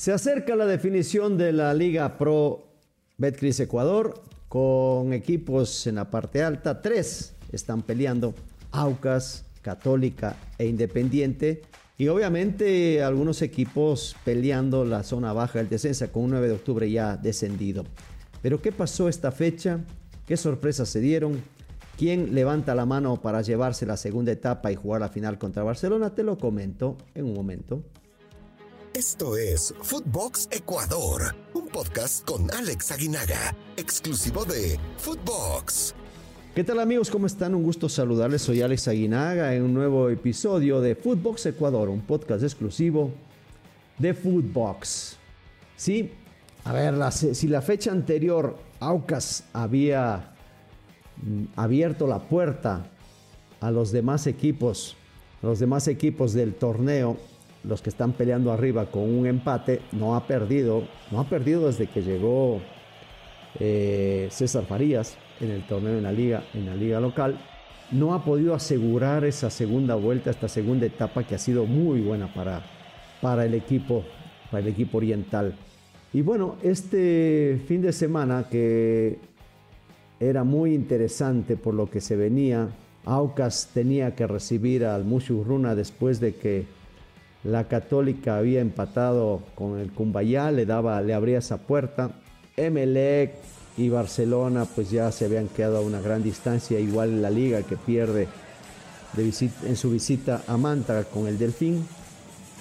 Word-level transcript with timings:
Se 0.00 0.12
acerca 0.12 0.56
la 0.56 0.64
definición 0.64 1.36
de 1.36 1.52
la 1.52 1.74
Liga 1.74 2.16
Pro 2.16 2.72
Betcris 3.18 3.60
Ecuador 3.60 4.22
con 4.48 5.12
equipos 5.12 5.86
en 5.86 5.96
la 5.96 6.08
parte 6.08 6.42
alta. 6.42 6.80
Tres 6.80 7.34
están 7.52 7.82
peleando, 7.82 8.34
Aucas, 8.70 9.44
Católica 9.60 10.36
e 10.56 10.64
Independiente. 10.64 11.60
Y 11.98 12.08
obviamente 12.08 13.02
algunos 13.02 13.42
equipos 13.42 14.16
peleando 14.24 14.86
la 14.86 15.02
zona 15.02 15.34
baja 15.34 15.58
del 15.58 15.68
descenso 15.68 16.10
con 16.10 16.22
un 16.22 16.30
9 16.30 16.48
de 16.48 16.54
octubre 16.54 16.90
ya 16.90 17.18
descendido. 17.18 17.84
Pero 18.40 18.62
¿qué 18.62 18.72
pasó 18.72 19.06
esta 19.06 19.30
fecha? 19.30 19.80
¿Qué 20.26 20.38
sorpresas 20.38 20.88
se 20.88 21.00
dieron? 21.00 21.42
¿Quién 21.98 22.34
levanta 22.34 22.74
la 22.74 22.86
mano 22.86 23.20
para 23.20 23.42
llevarse 23.42 23.84
la 23.84 23.98
segunda 23.98 24.32
etapa 24.32 24.72
y 24.72 24.76
jugar 24.76 25.02
la 25.02 25.10
final 25.10 25.36
contra 25.36 25.62
Barcelona? 25.62 26.14
Te 26.14 26.22
lo 26.22 26.38
comento 26.38 26.96
en 27.14 27.26
un 27.26 27.34
momento. 27.34 27.84
Esto 28.94 29.36
es 29.36 29.72
Footbox 29.82 30.48
Ecuador, 30.50 31.36
un 31.54 31.68
podcast 31.68 32.28
con 32.28 32.50
Alex 32.50 32.90
Aguinaga, 32.90 33.54
exclusivo 33.76 34.44
de 34.44 34.80
Footbox. 34.96 35.94
¿Qué 36.56 36.64
tal 36.64 36.80
amigos? 36.80 37.08
¿Cómo 37.08 37.28
están? 37.28 37.54
Un 37.54 37.62
gusto 37.62 37.88
saludarles. 37.88 38.42
Soy 38.42 38.62
Alex 38.62 38.88
Aguinaga 38.88 39.54
en 39.54 39.62
un 39.62 39.74
nuevo 39.74 40.08
episodio 40.10 40.80
de 40.80 40.96
Footbox 40.96 41.46
Ecuador, 41.46 41.88
un 41.88 42.00
podcast 42.00 42.42
exclusivo 42.42 43.12
de 43.96 44.12
Footbox. 44.12 45.16
Sí, 45.76 46.10
a 46.64 46.72
ver, 46.72 46.94
si 47.12 47.46
la 47.46 47.62
fecha 47.62 47.92
anterior 47.92 48.58
Aucas 48.80 49.44
había 49.52 50.34
mm, 51.22 51.44
abierto 51.54 52.08
la 52.08 52.18
puerta 52.18 52.90
a 53.60 53.70
los 53.70 53.92
demás 53.92 54.26
equipos, 54.26 54.96
a 55.44 55.46
los 55.46 55.60
demás 55.60 55.86
equipos 55.86 56.32
del 56.32 56.54
torneo, 56.54 57.16
los 57.64 57.82
que 57.82 57.90
están 57.90 58.12
peleando 58.12 58.52
arriba 58.52 58.86
con 58.86 59.02
un 59.02 59.26
empate, 59.26 59.80
no 59.92 60.16
ha 60.16 60.26
perdido, 60.26 60.84
no 61.10 61.20
ha 61.20 61.24
perdido 61.24 61.66
desde 61.66 61.86
que 61.86 62.02
llegó 62.02 62.60
eh, 63.58 64.28
César 64.30 64.64
Farías 64.64 65.16
en 65.40 65.50
el 65.50 65.66
torneo 65.66 65.96
en 65.96 66.02
la 66.02 66.12
liga, 66.12 66.44
en 66.54 66.66
la 66.66 66.74
liga 66.74 67.00
local, 67.00 67.38
no 67.90 68.14
ha 68.14 68.24
podido 68.24 68.54
asegurar 68.54 69.24
esa 69.24 69.50
segunda 69.50 69.94
vuelta, 69.94 70.30
esta 70.30 70.48
segunda 70.48 70.86
etapa 70.86 71.24
que 71.24 71.34
ha 71.34 71.38
sido 71.38 71.66
muy 71.66 72.00
buena 72.00 72.32
para, 72.32 72.62
para 73.20 73.44
el 73.44 73.54
equipo, 73.54 74.04
para 74.50 74.62
el 74.62 74.68
equipo 74.68 74.98
oriental. 74.98 75.54
Y 76.12 76.22
bueno, 76.22 76.56
este 76.62 77.60
fin 77.66 77.82
de 77.82 77.92
semana 77.92 78.46
que 78.50 79.18
era 80.18 80.44
muy 80.44 80.74
interesante 80.74 81.56
por 81.56 81.74
lo 81.74 81.90
que 81.90 82.00
se 82.00 82.16
venía, 82.16 82.68
Aucas 83.04 83.70
tenía 83.72 84.14
que 84.14 84.26
recibir 84.26 84.84
al 84.84 85.04
Runa 85.04 85.74
después 85.74 86.20
de 86.20 86.34
que 86.34 86.66
la 87.44 87.64
Católica 87.64 88.36
había 88.36 88.60
empatado 88.60 89.42
con 89.54 89.78
el 89.78 89.92
Cumbayá, 89.92 90.50
le, 90.50 90.66
daba, 90.66 91.00
le 91.00 91.14
abría 91.14 91.38
esa 91.38 91.58
puerta. 91.58 92.10
Emelec 92.56 93.34
y 93.76 93.88
Barcelona 93.88 94.66
pues 94.74 94.90
ya 94.90 95.10
se 95.10 95.24
habían 95.24 95.48
quedado 95.48 95.78
a 95.78 95.80
una 95.80 96.00
gran 96.00 96.22
distancia, 96.22 96.78
igual 96.78 97.10
en 97.10 97.22
la 97.22 97.30
liga 97.30 97.62
que 97.62 97.76
pierde 97.76 98.28
en 99.16 99.76
su 99.76 99.90
visita 99.90 100.42
a 100.46 100.56
Manta 100.56 101.04
con 101.04 101.26
el 101.26 101.38
Delfín. 101.38 101.86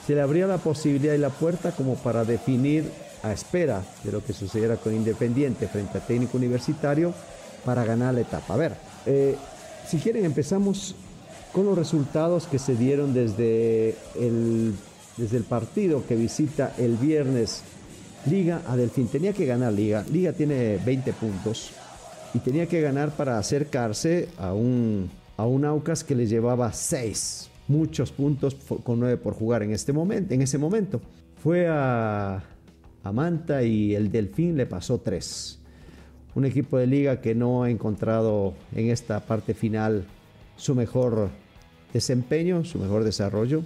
Se 0.07 0.15
le 0.15 0.21
abría 0.21 0.47
la 0.47 0.57
posibilidad 0.57 1.13
y 1.13 1.19
la 1.19 1.29
puerta 1.29 1.71
como 1.71 1.95
para 1.95 2.23
definir 2.23 2.89
a 3.21 3.33
espera 3.33 3.83
de 4.03 4.11
lo 4.11 4.23
que 4.23 4.33
sucediera 4.33 4.77
con 4.77 4.95
Independiente 4.95 5.67
frente 5.67 5.97
a 5.97 6.01
Técnico 6.01 6.37
Universitario 6.37 7.13
para 7.65 7.83
ganar 7.83 8.13
la 8.13 8.21
etapa. 8.21 8.53
A 8.53 8.57
ver, 8.57 8.75
eh, 9.05 9.35
si 9.87 9.97
quieren 9.97 10.25
empezamos 10.25 10.95
con 11.53 11.65
los 11.65 11.77
resultados 11.77 12.47
que 12.47 12.59
se 12.59 12.75
dieron 12.75 13.13
desde 13.13 13.95
el, 14.19 14.73
desde 15.17 15.37
el 15.37 15.43
partido 15.43 16.05
que 16.07 16.15
visita 16.15 16.73
el 16.77 16.95
viernes 16.95 17.63
Liga 18.25 18.61
a 18.67 18.75
Delfín. 18.75 19.07
Tenía 19.07 19.33
que 19.33 19.45
ganar 19.45 19.73
Liga. 19.73 20.05
Liga 20.11 20.33
tiene 20.33 20.77
20 20.85 21.13
puntos 21.13 21.71
y 22.33 22.39
tenía 22.39 22.67
que 22.67 22.81
ganar 22.81 23.11
para 23.11 23.37
acercarse 23.37 24.29
a 24.37 24.53
un, 24.53 25.09
a 25.37 25.45
un 25.45 25.65
Aucas 25.65 26.03
que 26.03 26.15
le 26.15 26.27
llevaba 26.27 26.71
6. 26.71 27.49
Muchos 27.67 28.11
puntos 28.11 28.55
con 28.83 28.99
9 28.99 29.17
por 29.17 29.33
jugar 29.33 29.63
en, 29.63 29.71
este 29.71 29.93
momento, 29.93 30.33
en 30.33 30.41
ese 30.41 30.57
momento. 30.57 31.01
Fue 31.41 31.67
a, 31.67 32.43
a 33.03 33.11
Manta 33.11 33.63
y 33.63 33.95
el 33.95 34.11
Delfín 34.11 34.57
le 34.57 34.65
pasó 34.65 34.99
3. 34.99 35.59
Un 36.35 36.45
equipo 36.45 36.77
de 36.77 36.87
liga 36.87 37.21
que 37.21 37.33
no 37.33 37.63
ha 37.63 37.69
encontrado 37.69 38.53
en 38.75 38.89
esta 38.89 39.19
parte 39.21 39.53
final 39.53 40.05
su 40.59 40.75
mejor 40.75 41.29
desempeño, 41.93 42.63
su 42.65 42.77
mejor 42.77 43.03
desarrollo 43.03 43.63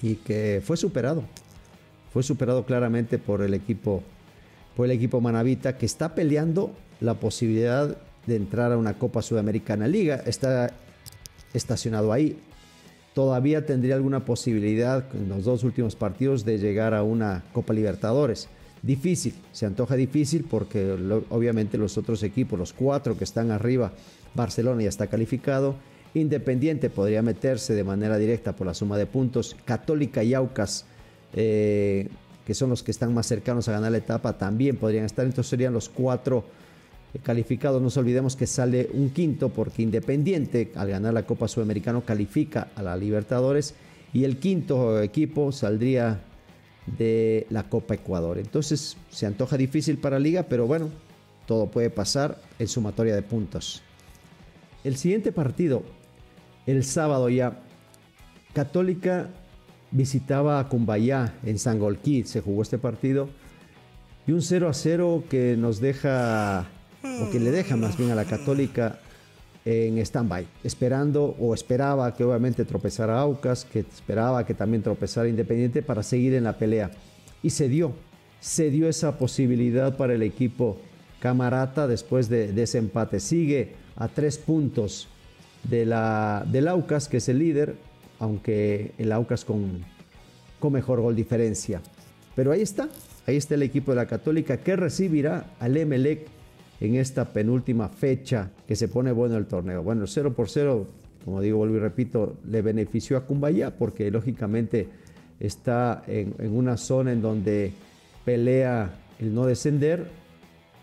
y 0.00 0.14
que 0.14 0.62
fue 0.64 0.76
superado. 0.76 1.24
Fue 2.12 2.22
superado 2.22 2.64
claramente 2.64 3.18
por 3.18 3.42
el 3.42 3.52
equipo 3.52 4.02
por 4.76 4.86
el 4.86 4.92
equipo 4.92 5.22
Manavita 5.22 5.78
que 5.78 5.86
está 5.86 6.14
peleando 6.14 6.70
la 7.00 7.14
posibilidad 7.14 7.96
de 8.26 8.36
entrar 8.36 8.72
a 8.72 8.76
una 8.76 8.98
Copa 8.98 9.22
Sudamericana 9.22 9.88
Liga. 9.88 10.22
Está 10.26 10.74
estacionado 11.54 12.12
ahí. 12.12 12.38
Todavía 13.14 13.64
tendría 13.64 13.94
alguna 13.94 14.26
posibilidad 14.26 15.06
en 15.14 15.30
los 15.30 15.44
dos 15.44 15.64
últimos 15.64 15.96
partidos 15.96 16.44
de 16.44 16.58
llegar 16.58 16.92
a 16.92 17.02
una 17.02 17.44
Copa 17.54 17.72
Libertadores. 17.72 18.48
Difícil, 18.82 19.32
se 19.52 19.64
antoja 19.64 19.96
difícil 19.96 20.44
porque 20.48 20.94
obviamente 21.30 21.78
los 21.78 21.96
otros 21.96 22.22
equipos, 22.22 22.58
los 22.58 22.74
cuatro 22.74 23.16
que 23.16 23.24
están 23.24 23.50
arriba, 23.50 23.92
Barcelona 24.34 24.82
ya 24.82 24.90
está 24.90 25.06
calificado 25.06 25.76
Independiente 26.16 26.88
podría 26.88 27.20
meterse 27.20 27.74
de 27.74 27.84
manera 27.84 28.16
directa 28.16 28.56
por 28.56 28.66
la 28.66 28.72
suma 28.72 28.96
de 28.96 29.04
puntos. 29.04 29.54
Católica 29.66 30.24
y 30.24 30.32
Aucas, 30.32 30.86
eh, 31.34 32.08
que 32.46 32.54
son 32.54 32.70
los 32.70 32.82
que 32.82 32.90
están 32.90 33.12
más 33.12 33.26
cercanos 33.26 33.68
a 33.68 33.72
ganar 33.72 33.92
la 33.92 33.98
etapa, 33.98 34.38
también 34.38 34.76
podrían 34.76 35.04
estar. 35.04 35.26
Entonces 35.26 35.50
serían 35.50 35.74
los 35.74 35.90
cuatro 35.90 36.44
eh, 37.12 37.18
calificados. 37.22 37.82
No 37.82 37.86
nos 37.86 37.96
olvidemos 37.98 38.34
que 38.34 38.46
sale 38.46 38.88
un 38.94 39.10
quinto 39.10 39.50
porque 39.50 39.82
Independiente, 39.82 40.72
al 40.74 40.88
ganar 40.88 41.12
la 41.12 41.26
Copa 41.26 41.48
Sudamericana, 41.48 42.00
califica 42.00 42.68
a 42.74 42.82
la 42.82 42.96
Libertadores. 42.96 43.74
Y 44.14 44.24
el 44.24 44.38
quinto 44.38 45.02
equipo 45.02 45.52
saldría 45.52 46.22
de 46.98 47.46
la 47.50 47.68
Copa 47.68 47.92
Ecuador. 47.92 48.38
Entonces 48.38 48.96
se 49.10 49.26
antoja 49.26 49.58
difícil 49.58 49.98
para 49.98 50.18
liga, 50.18 50.44
pero 50.44 50.66
bueno, 50.66 50.88
todo 51.46 51.66
puede 51.66 51.90
pasar 51.90 52.40
en 52.58 52.68
sumatoria 52.68 53.14
de 53.14 53.20
puntos. 53.20 53.82
El 54.82 54.96
siguiente 54.96 55.32
partido, 55.32 55.82
el 56.66 56.84
sábado 56.84 57.28
ya, 57.28 57.60
Católica 58.52 59.28
visitaba 59.90 60.58
a 60.58 60.68
Cumbayá 60.68 61.34
en 61.44 61.58
Sangolquí, 61.58 62.24
se 62.24 62.40
jugó 62.40 62.62
este 62.62 62.78
partido, 62.78 63.28
y 64.26 64.32
un 64.32 64.42
0 64.42 64.68
a 64.68 64.74
0 64.74 65.24
que 65.30 65.56
nos 65.56 65.80
deja, 65.80 66.66
o 67.02 67.30
que 67.30 67.38
le 67.38 67.50
deja 67.50 67.76
más 67.76 67.96
bien 67.96 68.10
a 68.10 68.14
la 68.14 68.24
Católica 68.24 68.98
en 69.64 69.98
stand-by, 69.98 70.46
esperando 70.64 71.36
o 71.38 71.54
esperaba 71.54 72.14
que 72.14 72.24
obviamente 72.24 72.64
tropezara 72.64 73.20
Aucas, 73.20 73.64
que 73.64 73.80
esperaba 73.80 74.44
que 74.46 74.54
también 74.54 74.82
tropezara 74.82 75.28
Independiente 75.28 75.82
para 75.82 76.02
seguir 76.02 76.34
en 76.34 76.44
la 76.44 76.56
pelea. 76.56 76.90
Y 77.42 77.50
se 77.50 77.68
dio, 77.68 77.92
se 78.40 78.70
dio 78.70 78.88
esa 78.88 79.18
posibilidad 79.18 79.96
para 79.96 80.14
el 80.14 80.22
equipo 80.22 80.78
Camarata 81.20 81.86
después 81.86 82.28
de, 82.28 82.52
de 82.52 82.62
ese 82.62 82.78
empate. 82.78 83.20
Sigue 83.20 83.74
a 83.96 84.08
tres 84.08 84.38
puntos 84.38 85.08
de 85.68 85.86
la, 85.86 86.44
del 86.50 86.68
Aucas, 86.68 87.08
que 87.08 87.18
es 87.18 87.28
el 87.28 87.38
líder, 87.38 87.76
aunque 88.18 88.92
el 88.98 89.12
Aucas 89.12 89.44
con, 89.44 89.84
con 90.58 90.72
mejor 90.72 91.00
gol 91.00 91.14
diferencia. 91.14 91.80
Pero 92.34 92.52
ahí 92.52 92.62
está, 92.62 92.88
ahí 93.26 93.36
está 93.36 93.54
el 93.54 93.62
equipo 93.62 93.92
de 93.92 93.96
la 93.96 94.06
Católica 94.06 94.58
que 94.58 94.76
recibirá 94.76 95.54
al 95.58 95.76
Emelec 95.76 96.26
en 96.80 96.96
esta 96.96 97.24
penúltima 97.32 97.88
fecha 97.88 98.50
que 98.66 98.76
se 98.76 98.88
pone 98.88 99.12
bueno 99.12 99.36
el 99.36 99.46
torneo. 99.46 99.82
Bueno, 99.82 100.06
0 100.06 100.34
por 100.34 100.48
0, 100.48 100.86
como 101.24 101.40
digo, 101.40 101.58
vuelvo 101.58 101.76
y 101.76 101.80
repito, 101.80 102.36
le 102.48 102.62
benefició 102.62 103.16
a 103.16 103.24
Cumbaya 103.24 103.76
porque 103.76 104.10
lógicamente 104.10 104.88
está 105.40 106.02
en, 106.06 106.34
en 106.38 106.54
una 106.54 106.76
zona 106.76 107.12
en 107.12 107.22
donde 107.22 107.72
pelea 108.24 108.90
el 109.18 109.34
no 109.34 109.46
descender 109.46 110.06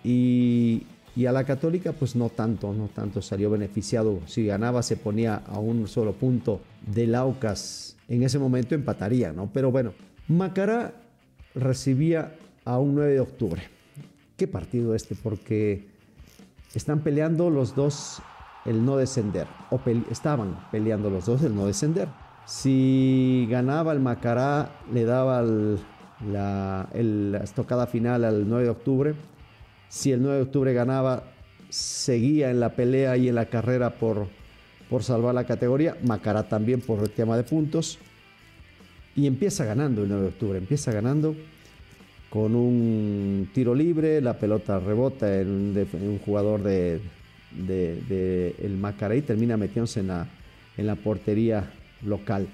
y, 0.03 0.83
y 1.15 1.27
a 1.27 1.31
la 1.31 1.43
Católica, 1.43 1.91
pues 1.91 2.15
no 2.15 2.29
tanto, 2.29 2.73
no 2.73 2.87
tanto 2.87 3.21
salió 3.21 3.49
beneficiado. 3.49 4.19
Si 4.25 4.45
ganaba, 4.45 4.81
se 4.81 4.97
ponía 4.97 5.35
a 5.35 5.59
un 5.59 5.87
solo 5.87 6.13
punto 6.13 6.61
del 6.87 7.13
Aucas. 7.13 7.95
En 8.07 8.23
ese 8.23 8.39
momento 8.39 8.73
empataría, 8.73 9.31
¿no? 9.31 9.49
Pero 9.53 9.71
bueno, 9.71 9.93
Macará 10.27 10.93
recibía 11.53 12.35
a 12.65 12.79
un 12.79 12.95
9 12.95 13.13
de 13.13 13.19
octubre. 13.19 13.61
¿Qué 14.37 14.47
partido 14.47 14.95
este? 14.95 15.15
Porque 15.15 15.87
están 16.73 17.01
peleando 17.01 17.51
los 17.51 17.75
dos 17.75 18.21
el 18.65 18.83
no 18.83 18.97
descender. 18.97 19.45
O 19.69 19.79
estaban 20.09 20.67
peleando 20.71 21.11
los 21.11 21.27
dos 21.27 21.43
el 21.43 21.55
no 21.55 21.67
descender. 21.67 22.07
Si 22.45 23.47
ganaba 23.51 23.93
el 23.93 23.99
Macará, 23.99 24.71
le 24.91 25.05
daba 25.05 25.43
la, 25.43 26.89
la 26.91 27.37
estocada 27.37 27.85
final 27.85 28.25
al 28.25 28.49
9 28.49 28.63
de 28.63 28.69
octubre 28.71 29.15
si 29.93 30.11
el 30.11 30.23
9 30.23 30.37
de 30.37 30.41
octubre 30.41 30.73
ganaba, 30.73 31.21
seguía 31.69 32.49
en 32.49 32.59
la 32.59 32.69
pelea 32.69 33.15
y 33.15 33.29
en 33.29 33.35
la 33.35 33.45
carrera 33.45 33.91
por, 33.91 34.25
por 34.89 35.03
salvar 35.03 35.35
la 35.35 35.43
categoría. 35.43 35.95
Macará 36.03 36.49
también 36.49 36.81
por 36.81 36.97
el 37.03 37.11
tema 37.11 37.37
de 37.37 37.43
puntos. 37.43 37.99
Y 39.15 39.27
empieza 39.27 39.65
ganando 39.65 40.01
el 40.01 40.09
9 40.09 40.23
de 40.23 40.29
octubre, 40.29 40.57
empieza 40.57 40.91
ganando 40.91 41.35
con 42.31 42.55
un 42.55 43.47
tiro 43.53 43.75
libre, 43.75 44.19
la 44.19 44.33
pelota 44.33 44.79
rebota 44.79 45.39
en 45.39 45.77
un, 45.93 46.19
jugador 46.25 46.63
de, 46.63 46.99
el 47.67 48.77
Macará 48.77 49.15
y 49.15 49.21
termina 49.21 49.57
metiéndose 49.57 49.99
en 49.99 50.07
la, 50.07 50.27
en 50.75 50.87
la 50.87 50.95
portería 50.95 51.71
local. 52.03 52.47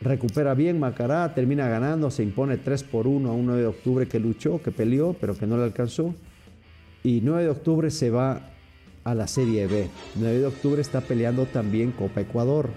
Recupera 0.00 0.54
bien 0.54 0.80
Macará, 0.80 1.34
termina 1.34 1.68
ganando, 1.68 2.10
se 2.10 2.22
impone 2.22 2.56
3 2.56 2.84
por 2.84 3.06
1 3.06 3.28
a 3.28 3.32
un 3.34 3.44
9 3.44 3.60
de 3.60 3.66
octubre 3.66 4.08
que 4.08 4.18
luchó, 4.18 4.62
que 4.62 4.70
peleó, 4.70 5.14
pero 5.20 5.36
que 5.36 5.46
no 5.46 5.58
le 5.58 5.64
alcanzó. 5.64 6.14
Y 7.02 7.20
9 7.22 7.44
de 7.44 7.50
octubre 7.50 7.90
se 7.90 8.10
va 8.10 8.50
a 9.04 9.14
la 9.14 9.26
Serie 9.26 9.66
B. 9.66 9.88
9 10.16 10.38
de 10.38 10.46
octubre 10.46 10.80
está 10.82 11.00
peleando 11.00 11.46
también 11.46 11.92
Copa 11.92 12.20
Ecuador. 12.20 12.68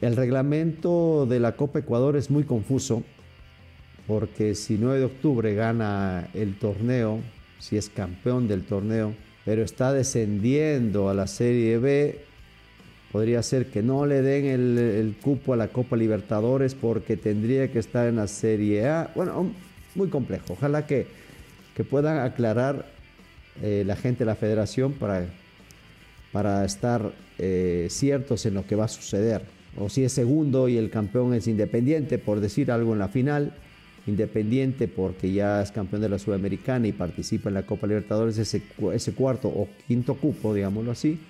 El 0.00 0.16
reglamento 0.16 1.26
de 1.26 1.40
la 1.40 1.52
Copa 1.52 1.78
Ecuador 1.78 2.16
es 2.16 2.30
muy 2.30 2.44
confuso 2.44 3.02
porque 4.06 4.54
si 4.54 4.76
9 4.78 4.98
de 4.98 5.04
octubre 5.06 5.54
gana 5.54 6.28
el 6.34 6.58
torneo, 6.58 7.20
si 7.58 7.76
es 7.76 7.88
campeón 7.88 8.48
del 8.48 8.64
torneo, 8.64 9.14
pero 9.44 9.62
está 9.62 9.92
descendiendo 9.92 11.08
a 11.08 11.14
la 11.14 11.26
Serie 11.26 11.78
B, 11.78 12.20
podría 13.12 13.42
ser 13.42 13.66
que 13.66 13.82
no 13.82 14.06
le 14.06 14.22
den 14.22 14.46
el, 14.46 15.16
cupo 15.22 15.54
a 15.54 15.56
la 15.56 15.68
Copa 15.68 15.96
Libertadores 15.96 16.74
porque 16.74 17.16
tendría 17.16 17.70
que 17.70 17.78
estar 17.78 18.08
en 18.08 18.16
la 18.16 18.26
Serie 18.26 18.88
A. 18.88 19.10
Bueno, 19.14 19.52
muy 19.94 20.08
complejo. 20.08 20.54
Ojalá 20.54 20.86
que, 20.86 21.06
que 21.76 21.84
puedan 21.84 22.18
aclarar 22.18 22.91
eh, 23.60 23.84
la 23.86 23.96
gente 23.96 24.20
de 24.20 24.26
la 24.26 24.34
federación 24.34 24.92
para, 24.92 25.26
para 26.32 26.64
estar 26.64 27.12
eh, 27.38 27.88
ciertos 27.90 28.46
en 28.46 28.54
lo 28.54 28.66
que 28.66 28.76
va 28.76 28.84
a 28.84 28.88
suceder. 28.88 29.42
O 29.76 29.88
si 29.88 30.04
es 30.04 30.12
segundo 30.12 30.68
y 30.68 30.76
el 30.76 30.90
campeón 30.90 31.34
es 31.34 31.46
independiente, 31.46 32.18
por 32.18 32.40
decir 32.40 32.70
algo 32.70 32.92
en 32.92 32.98
la 32.98 33.08
final, 33.08 33.54
Independiente 34.06 34.88
porque 34.88 35.32
ya 35.32 35.62
es 35.62 35.70
campeón 35.70 36.02
de 36.02 36.08
la 36.08 36.18
Sudamericana 36.18 36.88
y 36.88 36.92
participa 36.92 37.50
en 37.50 37.54
la 37.54 37.64
Copa 37.64 37.86
Libertadores, 37.86 38.36
ese, 38.36 38.62
ese 38.92 39.14
cuarto 39.14 39.46
o 39.46 39.68
quinto 39.86 40.16
cupo, 40.16 40.52
digámoslo 40.52 40.90
así, 40.90 41.20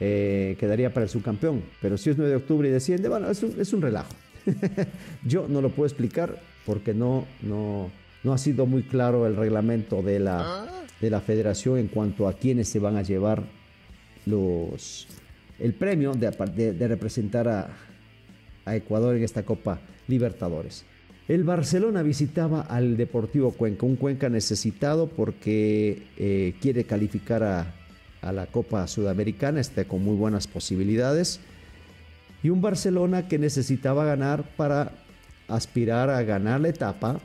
eh, 0.00 0.56
quedaría 0.58 0.94
para 0.94 1.04
el 1.04 1.10
subcampeón. 1.10 1.62
Pero 1.82 1.98
si 1.98 2.08
es 2.08 2.16
9 2.16 2.30
de 2.30 2.36
octubre 2.36 2.68
y 2.68 2.72
desciende, 2.72 3.10
bueno, 3.10 3.30
es 3.30 3.42
un, 3.42 3.60
es 3.60 3.72
un 3.74 3.82
relajo. 3.82 4.14
Yo 5.26 5.46
no 5.46 5.60
lo 5.60 5.68
puedo 5.70 5.86
explicar 5.86 6.40
porque 6.64 6.94
no, 6.94 7.26
no, 7.42 7.90
no 8.24 8.32
ha 8.32 8.38
sido 8.38 8.66
muy 8.66 8.82
claro 8.82 9.26
el 9.26 9.36
reglamento 9.36 10.02
de 10.02 10.20
la, 10.20 10.66
de 11.00 11.10
la 11.10 11.20
federación 11.20 11.78
en 11.78 11.88
cuanto 11.88 12.28
a 12.28 12.34
quiénes 12.34 12.68
se 12.68 12.78
van 12.78 12.96
a 12.96 13.02
llevar 13.02 13.42
los, 14.26 15.08
el 15.58 15.74
premio 15.74 16.12
de, 16.14 16.30
de, 16.72 16.88
representar 16.88 17.48
a, 17.48 17.68
a 18.64 18.76
Ecuador 18.76 19.16
en 19.16 19.24
esta 19.24 19.42
Copa 19.42 19.80
Libertadores. 20.08 20.84
El 21.28 21.44
Barcelona 21.44 22.02
visitaba 22.02 22.62
al 22.62 22.96
Deportivo 22.96 23.52
Cuenca, 23.52 23.86
un 23.86 23.96
Cuenca 23.96 24.28
necesitado 24.28 25.06
porque 25.06 26.02
eh, 26.18 26.54
quiere 26.60 26.84
calificar 26.84 27.42
a, 27.42 27.74
la 28.32 28.46
Copa 28.46 28.86
Sudamericana, 28.86 29.60
está 29.60 29.84
con 29.84 30.04
muy 30.04 30.14
buenas 30.14 30.46
posibilidades. 30.46 31.40
Y 32.42 32.50
un 32.50 32.60
Barcelona 32.60 33.26
que 33.26 33.38
necesitaba 33.38 34.04
ganar 34.04 34.44
para 34.56 34.92
aspirar 35.48 36.08
a 36.08 36.22
ganar 36.22 36.60
la 36.60 36.68
etapa 36.68 37.20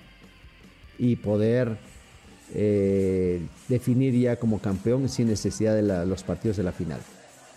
y 0.98 1.16
poder 1.18 1.78
eh, 2.54 3.42
definir 3.68 4.14
ya 4.14 4.38
como 4.38 4.60
campeón 4.60 5.10
sin 5.10 5.28
necesidad 5.28 5.76
de 5.76 6.06
los 6.06 6.24
partidos 6.24 6.58
de 6.58 6.64
la 6.64 6.72
final. 6.72 7.00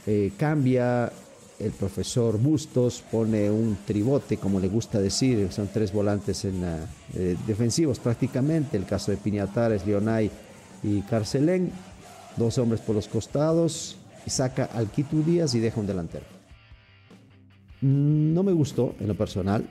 Eh, 0.07 0.33
cambia 0.37 1.13
el 1.61 1.73
profesor 1.73 2.39
Bustos 2.39 3.05
pone 3.11 3.51
un 3.51 3.77
tribote, 3.85 4.39
como 4.39 4.59
le 4.59 4.69
gusta 4.69 4.99
decir, 4.99 5.53
son 5.53 5.69
tres 5.73 5.93
volantes 5.93 6.47
en, 6.47 6.65
eh, 7.15 7.37
defensivos 7.47 7.99
prácticamente, 7.99 8.79
el 8.79 8.87
caso 8.87 9.11
de 9.11 9.19
Piñatares, 9.19 9.87
Leonay 9.87 10.31
y 10.83 11.03
Carcelén, 11.03 11.71
dos 12.37 12.57
hombres 12.57 12.81
por 12.81 12.95
los 12.95 13.09
costados, 13.09 13.99
y 14.27 14.31
saca 14.31 14.65
al 14.65 14.91
Díaz 15.27 15.55
y 15.55 15.61
deja 15.61 15.81
un 15.81 15.87
delantero. 15.87 16.25
No 17.83 18.43
me 18.43 18.53
gustó 18.53 18.95
en 18.99 19.09
lo 19.09 19.15
personal, 19.15 19.65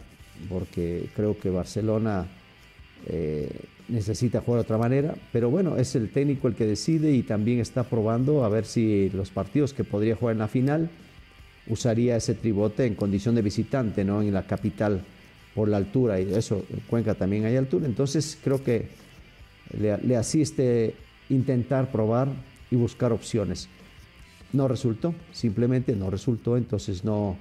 porque 0.48 1.10
creo 1.16 1.39
que 1.39 1.50
Barcelona 1.50 2.27
eh, 3.07 3.49
necesita 3.87 4.41
jugar 4.41 4.59
de 4.59 4.63
otra 4.63 4.77
manera, 4.77 5.15
pero 5.31 5.49
bueno, 5.49 5.77
es 5.77 5.95
el 5.95 6.09
técnico 6.09 6.47
el 6.47 6.55
que 6.55 6.65
decide 6.65 7.11
y 7.11 7.23
también 7.23 7.59
está 7.59 7.83
probando 7.83 8.43
a 8.43 8.49
ver 8.49 8.65
si 8.65 9.09
los 9.09 9.29
partidos 9.29 9.73
que 9.73 9.83
podría 9.83 10.15
jugar 10.15 10.33
en 10.33 10.39
la 10.39 10.47
final, 10.47 10.89
usaría 11.67 12.17
ese 12.17 12.33
tribote 12.33 12.85
en 12.85 12.95
condición 12.95 13.35
de 13.35 13.41
visitante, 13.41 14.03
¿no? 14.03 14.21
En 14.21 14.33
la 14.33 14.43
capital 14.43 15.03
por 15.53 15.67
la 15.69 15.77
altura 15.77 16.19
y 16.19 16.33
eso, 16.33 16.65
Cuenca 16.89 17.15
también 17.15 17.45
hay 17.45 17.55
altura, 17.55 17.85
entonces 17.85 18.37
creo 18.43 18.63
que 18.63 18.87
le, 19.77 20.15
asiste 20.15 20.95
intentar 21.29 21.91
probar 21.91 22.29
y 22.71 22.75
buscar 22.75 23.11
opciones. 23.11 23.67
No 24.51 24.67
resultó, 24.67 25.13
simplemente 25.31 25.95
no 25.95 26.09
resultó, 26.09 26.57
entonces 26.57 27.03
no, 27.03 27.37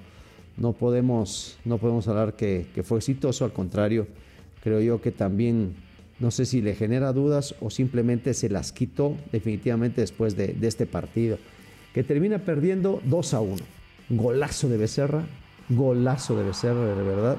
no, 0.57 0.73
podemos, 0.73 1.59
no 1.65 1.79
podemos 1.79 2.07
hablar 2.09 2.35
que, 2.35 2.67
fue 2.85 2.99
exitoso, 2.99 3.45
al 3.45 3.53
contrario, 3.53 4.07
creo 4.63 4.81
yo 4.81 5.01
que 5.01 5.13
también, 5.13 5.75
no 6.19 6.31
sé 6.31 6.45
si 6.45 6.63
le 6.63 6.75
genera 6.75 7.13
dudas 7.13 7.55
o 7.61 7.71
simplemente 7.71 8.35
se 8.35 8.49
las 8.49 8.73
quitó 8.73 9.17
definitivamente 9.33 10.01
después 10.01 10.37
de, 10.37 10.57
este 10.63 10.87
partido, 10.87 11.39
que 11.93 12.03
termina 12.03 12.39
perdiendo 12.39 13.01
2 13.05 13.35
a 13.35 13.41
1 13.41 13.57
golazo 14.11 14.69
de 14.69 14.77
Becerra, 14.77 15.25
golazo 15.69 16.37
de 16.37 16.45
Becerra, 16.45 16.95
de 16.95 17.03
verdad. 17.03 17.37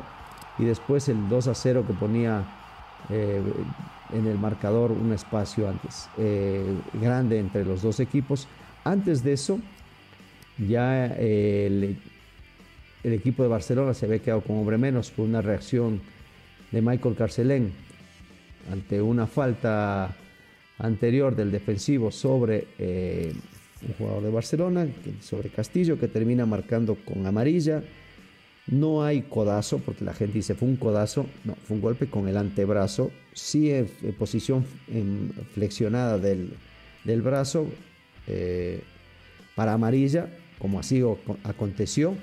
Y 0.57 0.65
después 0.65 1.07
el 1.09 1.29
2 1.29 1.47
a 1.47 1.55
0 1.55 1.85
que 1.87 1.93
ponía 1.93 2.45
eh, 3.09 3.41
en 4.13 4.27
el 4.27 4.37
marcador 4.37 4.91
un 4.91 5.13
espacio 5.13 5.69
antes 5.69 6.09
eh, 6.17 6.63
grande 6.93 7.39
entre 7.39 7.65
los 7.65 7.81
dos 7.81 7.99
equipos. 7.99 8.47
Antes 8.83 9.23
de 9.23 9.33
eso, 9.33 9.59
ya 10.57 11.07
eh, 11.07 11.67
el, 11.67 11.97
el, 13.03 13.13
equipo 13.13 13.43
de 13.43 13.49
Barcelona 13.49 13.93
se 13.93 14.05
había 14.05 14.19
quedado 14.19 14.41
con 14.41 14.57
hombre 14.57 14.77
menos 14.77 15.11
por 15.11 15.25
una 15.25 15.41
reacción 15.41 16.01
de 16.71 16.81
Michael 16.81 17.15
Carcelén 17.15 17.71
ante 18.71 19.01
una 19.01 19.27
falta 19.27 20.15
anterior 20.77 21.35
del 21.35 21.51
defensivo 21.51 22.11
sobre 22.11 22.67
un 23.81 23.93
jugador 23.97 24.23
de 24.23 24.29
Barcelona, 24.29 24.87
sobre 25.21 25.49
Castillo, 25.49 25.99
que 25.99 26.07
termina 26.07 26.45
marcando 26.45 26.95
con 26.95 27.25
amarilla. 27.25 27.83
No 28.67 29.03
hay 29.03 29.23
codazo, 29.23 29.79
porque 29.79 30.05
la 30.05 30.13
gente 30.13 30.35
dice 30.35 30.53
fue 30.53 30.67
un 30.67 30.75
codazo, 30.75 31.25
no, 31.43 31.55
fue 31.55 31.75
un 31.75 31.81
golpe 31.81 32.07
con 32.07 32.27
el 32.27 32.37
antebrazo, 32.37 33.11
sí 33.33 33.71
en, 33.71 33.87
posición 34.17 34.63
flexionada 35.53 36.19
del, 36.19 36.51
brazo 37.21 37.67
eh, 38.27 38.81
para 39.55 39.73
amarilla, 39.73 40.29
como 40.59 40.79
así 40.79 41.01
aconteció. 41.43 42.15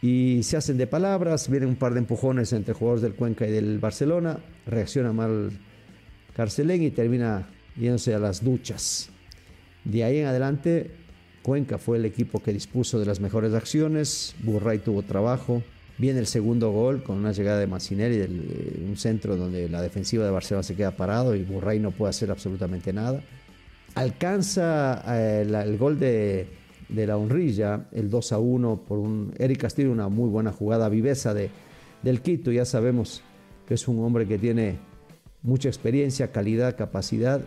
Y 0.00 0.42
se 0.44 0.56
hacen 0.56 0.78
de 0.78 0.86
palabras, 0.86 1.48
vienen 1.50 1.70
un 1.70 1.76
par 1.76 1.92
de 1.92 2.00
empujones 2.00 2.52
entre 2.52 2.74
jugadores 2.74 3.02
del 3.02 3.14
Cuenca 3.14 3.46
y 3.46 3.50
del 3.50 3.78
Barcelona, 3.78 4.38
reacciona 4.66 5.12
mal 5.12 5.50
Carcelén 6.34 6.82
y 6.82 6.90
termina 6.90 7.48
yéndose 7.76 8.14
a 8.14 8.18
las 8.18 8.44
duchas. 8.44 9.10
De 9.84 10.04
ahí 10.04 10.18
en 10.18 10.26
adelante, 10.26 10.92
Cuenca 11.42 11.78
fue 11.78 11.96
el 11.96 12.04
equipo 12.04 12.42
que 12.42 12.52
dispuso 12.52 13.00
de 13.00 13.06
las 13.06 13.20
mejores 13.20 13.54
acciones, 13.54 14.36
Burray 14.44 14.78
tuvo 14.78 15.02
trabajo, 15.02 15.62
viene 15.98 16.20
el 16.20 16.26
segundo 16.26 16.70
gol 16.70 17.02
con 17.02 17.16
una 17.16 17.32
llegada 17.32 17.58
de 17.58 17.66
Massinelli, 17.66 18.18
de 18.18 18.84
un 18.86 18.96
centro 18.96 19.36
donde 19.36 19.68
la 19.68 19.82
defensiva 19.82 20.24
de 20.24 20.30
Barcelona 20.30 20.62
se 20.62 20.76
queda 20.76 20.96
parado 20.96 21.34
y 21.34 21.42
Burray 21.42 21.80
no 21.80 21.90
puede 21.90 22.10
hacer 22.10 22.30
absolutamente 22.30 22.92
nada. 22.92 23.22
Alcanza 23.94 25.02
eh, 25.08 25.40
el, 25.40 25.76
gol 25.76 25.98
de, 25.98 26.46
la 26.88 27.16
honrilla, 27.16 27.88
el 27.92 28.10
2 28.10 28.32
a 28.32 28.38
1 28.38 28.84
por 28.86 28.98
un 28.98 29.32
Eric 29.38 29.60
Castillo, 29.60 29.92
una 29.92 30.08
muy 30.08 30.28
buena 30.28 30.52
jugada 30.52 30.88
viveza 30.88 31.34
de, 31.34 31.50
del 32.02 32.20
Quito, 32.22 32.50
ya 32.50 32.64
sabemos 32.64 33.22
que 33.66 33.74
es 33.74 33.88
un 33.88 34.02
hombre 34.02 34.26
que 34.26 34.38
tiene 34.38 34.78
mucha 35.42 35.68
experiencia, 35.68 36.32
calidad, 36.32 36.76
capacidad 36.76 37.42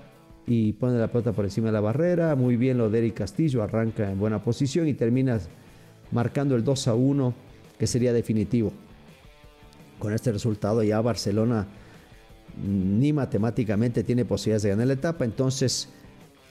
y 0.46 0.74
pone 0.74 0.98
la 0.98 1.08
pelota 1.08 1.34
por 1.34 1.46
encima 1.46 1.68
de 1.68 1.74
la 1.74 1.82
barrera. 1.82 2.36
Muy 2.36 2.56
bien 2.56 2.78
lo 2.78 2.90
de 2.90 3.00
Eric 3.00 3.16
Castillo, 3.16 3.64
arranca 3.64 4.12
en 4.12 4.20
buena 4.20 4.44
posición 4.44 4.88
y 4.88 4.94
termina 4.94 5.40
marcando 6.12 6.56
el 6.56 6.64
2 6.64 6.88
a 6.88 6.96
1 6.96 7.34
que 7.78 7.88
sería 7.88 8.14
definitivo. 8.14 8.72
Con 10.00 10.14
este 10.14 10.32
resultado 10.32 10.84
ya 10.84 11.02
Barcelona 11.02 11.68
ni 12.64 13.14
matemáticamente 13.14 14.04
tiene 14.04 14.26
posibilidades 14.26 14.64
de 14.64 14.70
ganar 14.70 14.88
la 14.88 14.94
etapa, 14.94 15.26
entonces 15.26 15.90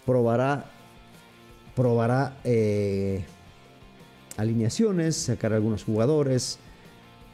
probará, 0.07 0.71
probará 1.75 2.37
eh, 2.45 3.25
alineaciones, 4.37 5.17
sacar 5.17 5.53
algunos 5.53 5.85
jugadores, 5.85 6.59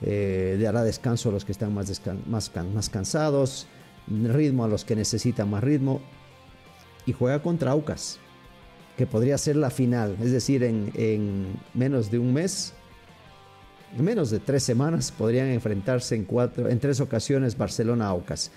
eh, 0.03 0.59
dará 0.61 0.85
descanso 0.85 1.31
a 1.31 1.33
los 1.33 1.45
que 1.45 1.53
están 1.53 1.75
más, 1.75 2.03
más, 2.27 2.53
más 2.75 2.89
cansados, 2.91 3.67
ritmo 4.09 4.65
a 4.65 4.69
los 4.69 4.85
que 4.85 4.95
necesitan 4.95 5.51
más 5.51 5.65
ritmo 5.65 6.01
y 7.07 7.13
juega 7.13 7.41
contra 7.43 7.71
Aucas, 7.71 8.19
que 8.97 9.07
podría 9.07 9.39
ser 9.39 9.57
la 9.57 9.71
final, 9.71 10.17
es 10.21 10.33
decir, 10.33 10.63
en, 10.65 11.47
menos 11.75 12.11
de 12.11 12.19
un 12.19 12.33
mes, 12.33 12.75
en 13.97 14.05
menos 14.05 14.31
de 14.31 14.41
tres 14.41 14.63
semanas 14.65 15.13
podrían 15.13 15.49
enfrentarse 15.49 16.17
en, 16.17 16.25
cuatro, 16.25 16.69
en 16.69 16.79
tres 16.79 17.01
ocasiones 17.01 17.57
Barcelona-Aucas. 17.57 18.51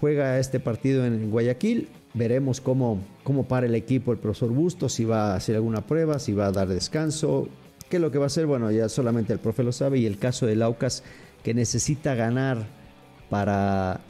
juega 0.00 0.38
este 0.38 0.60
partido 0.60 1.04
en 1.04 1.30
Guayaquil. 1.30 1.88
Veremos 2.16 2.62
cómo, 2.62 2.98
cómo 3.22 3.44
para 3.44 3.66
el 3.66 3.74
equipo 3.74 4.10
el 4.10 4.18
profesor 4.18 4.48
Bustos, 4.48 4.94
si 4.94 5.04
va 5.04 5.32
a 5.32 5.36
hacer 5.36 5.54
alguna 5.54 5.86
prueba, 5.86 6.18
si 6.18 6.32
va 6.32 6.46
a 6.46 6.52
dar 6.52 6.66
descanso. 6.66 7.46
¿Qué 7.90 7.96
es 7.96 8.02
lo 8.02 8.10
que 8.10 8.18
va 8.18 8.24
a 8.24 8.26
hacer? 8.26 8.46
Bueno, 8.46 8.70
ya 8.70 8.88
solamente 8.88 9.34
el 9.34 9.38
profe 9.38 9.62
lo 9.62 9.70
sabe. 9.70 9.98
Y 9.98 10.06
el 10.06 10.18
caso 10.18 10.46
de 10.46 10.56
Laucas, 10.56 11.04
que 11.44 11.52
necesita 11.52 12.14
ganar 12.14 12.66
para 13.28 14.00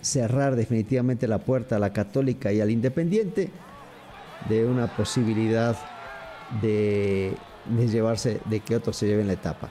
cerrar 0.00 0.54
definitivamente 0.54 1.26
la 1.26 1.38
puerta 1.38 1.76
a 1.76 1.78
la 1.80 1.92
católica 1.92 2.52
y 2.52 2.60
al 2.60 2.70
independiente 2.70 3.50
de 4.48 4.64
una 4.64 4.94
posibilidad 4.96 5.76
de, 6.62 7.34
llevarse, 7.90 8.40
de 8.44 8.60
que 8.60 8.76
otros 8.76 8.96
se 8.96 9.06
lleven 9.06 9.26
la 9.26 9.32
etapa. 9.32 9.70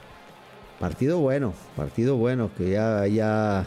Partido 0.80 1.18
bueno, 1.18 1.54
partido 1.76 2.16
bueno, 2.16 2.50
que 2.56 2.70
ya, 2.70 3.06
ya, 3.06 3.64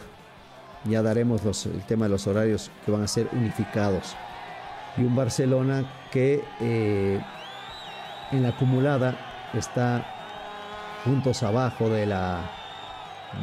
ya 0.84 1.02
daremos 1.02 1.66
el 1.66 1.82
tema 1.82 2.06
de 2.06 2.10
los 2.10 2.26
horarios 2.26 2.70
que 2.84 2.92
van 2.92 3.02
a 3.02 3.08
ser 3.08 3.28
unificados. 3.32 4.14
Y 4.96 5.02
un 5.02 5.14
Barcelona 5.14 5.84
que 6.10 6.42
eh, 6.60 7.20
en 8.32 8.42
la 8.42 8.50
acumulada 8.50 9.16
está 9.54 10.04
puntos 11.04 11.42
abajo 11.42 11.88
de 11.88 12.06
la, 12.06 12.50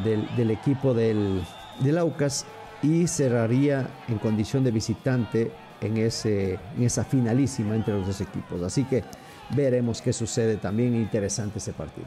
del, 0.04 0.50
equipo 0.50 0.94
del, 0.94 1.42
del 1.80 1.98
Aucas 1.98 2.46
y 2.82 3.06
cerraría 3.06 3.88
en 4.08 4.18
condición 4.18 4.64
de 4.64 4.70
visitante 4.70 5.50
en, 5.80 5.96
ese, 5.96 6.58
en 6.76 6.84
esa 6.84 7.04
finalísima 7.04 7.74
entre 7.74 7.94
los 7.94 8.06
dos 8.06 8.20
equipos. 8.20 8.62
Así 8.62 8.84
que 8.84 9.04
veremos 9.50 10.02
qué 10.02 10.12
sucede. 10.12 10.56
También 10.56 10.94
interesante 10.94 11.58
ese 11.58 11.72
partido. 11.72 12.06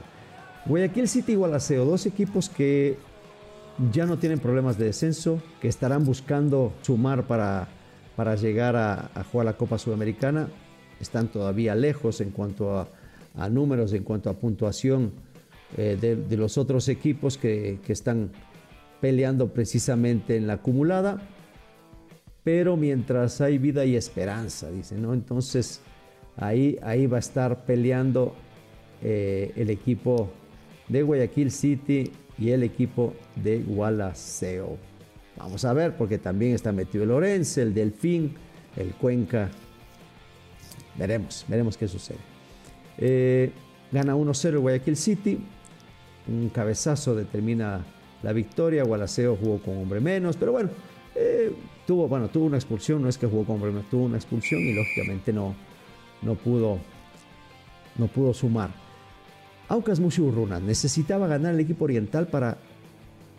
Guayaquil 0.66 1.08
City 1.08 1.36
Gualaceo, 1.36 1.86
dos 1.86 2.06
equipos 2.06 2.50
que 2.50 3.00
ya 3.92 4.06
no 4.06 4.18
tienen 4.18 4.40
problemas 4.40 4.78
de 4.78 4.86
descenso, 4.86 5.42
que 5.62 5.68
estarán 5.68 6.06
buscando 6.06 6.74
sumar 6.82 7.28
para, 7.28 7.68
para 8.16 8.36
llegar 8.36 8.76
a, 8.76 9.10
jugar 9.32 9.46
la 9.46 9.54
Copa 9.54 9.78
Sudamericana. 9.78 10.48
Están 11.00 11.30
todavía 11.30 11.76
lejos 11.76 12.22
en 12.22 12.32
cuanto 12.32 12.78
a, 12.78 13.50
números, 13.50 13.94
en 13.94 14.04
cuanto 14.04 14.30
a 14.30 14.34
puntuación 14.34 15.12
eh, 15.78 15.98
de, 16.00 16.38
los 16.38 16.58
otros 16.58 16.90
equipos 16.90 17.38
que, 17.38 17.80
que 17.86 17.94
están 17.94 18.32
peleando 19.00 19.54
precisamente 19.54 20.36
en 20.36 20.48
la 20.48 20.54
acumulada, 20.54 21.22
pero 22.44 22.76
mientras 22.76 23.40
hay 23.40 23.58
vida 23.58 23.86
y 23.86 23.96
esperanza, 23.96 24.70
dice, 24.72 24.98
¿no? 24.98 25.14
Entonces 25.14 25.82
ahí, 26.36 26.78
ahí 26.82 27.08
va 27.08 27.18
a 27.18 27.20
estar 27.20 27.66
peleando 27.66 28.34
eh, 29.02 29.54
el 29.56 29.70
equipo 29.70 30.30
de 30.88 31.04
Guayaquil 31.04 31.52
City 31.52 32.12
y 32.40 32.52
el 32.52 32.64
equipo 32.64 33.14
de 33.36 33.60
Gualaceo. 33.60 34.78
Vamos 35.38 35.66
a 35.66 35.74
ver, 35.74 35.96
porque 35.98 36.18
también 36.18 36.54
está 36.54 36.72
metido 36.72 37.04
el 37.04 37.12
Orense, 37.12 37.62
el 37.62 37.74
Delfín, 37.74 38.36
el 38.76 38.94
Cuenca. 38.94 39.50
Veremos, 40.98 41.46
veremos 41.48 41.78
qué 41.78 41.88
sucede. 41.88 42.18
Eh, 42.98 43.52
gana 43.92 44.16
1-0 44.16 44.60
Guayaquil 44.60 44.98
City. 44.98 45.40
Un 46.28 46.50
cabezazo 46.50 47.16
determina 47.16 47.86
la 48.22 48.34
victoria. 48.34 48.84
Gualaceo 48.84 49.36
jugó 49.36 49.60
con 49.60 49.78
hombre 49.78 50.00
menos, 50.00 50.36
pero 50.38 50.52
bueno, 50.52 50.70
eh, 51.16 51.54
tuvo, 51.88 52.08
bueno, 52.08 52.30
tuvo 52.30 52.46
una 52.46 52.58
expulsión, 52.58 53.02
no 53.02 53.10
es 53.10 53.18
que 53.18 53.28
jugó 53.28 53.46
con 53.46 53.56
hombre 53.56 53.72
menos, 53.72 53.90
tuvo 53.90 54.06
una 54.06 54.18
expulsión 54.18 54.62
y 54.62 54.74
lógicamente 54.74 55.34
no, 55.34 55.56
no, 56.22 56.36
pudo, 56.36 56.80
no 57.98 58.08
pudo 58.08 58.34
sumar. 58.34 58.70
Aucas 59.70 60.00
Mushurruna 60.00 60.60
necesitaba 60.60 61.28
ganar 61.28 61.54
el 61.54 61.60
equipo 61.60 61.86
oriental 61.86 62.28
para 62.28 62.58